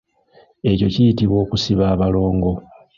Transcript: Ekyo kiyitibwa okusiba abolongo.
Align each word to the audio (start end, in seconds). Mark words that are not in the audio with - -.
Ekyo 0.71 0.87
kiyitibwa 0.93 1.37
okusiba 1.43 1.83
abolongo. 1.93 2.51